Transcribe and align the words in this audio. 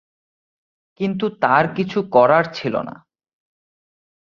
কিন্তু 0.99 1.25
তার 1.41 1.65
কিছু 1.75 1.99
করার 2.11 2.45
ছিলনা। 2.53 2.95